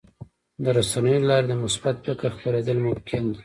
[0.63, 3.39] د رسنیو له لارې د مثبت فکر خپرېدل ممکن دي.